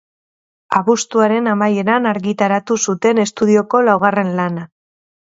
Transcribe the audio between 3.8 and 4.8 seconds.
laugarren lana.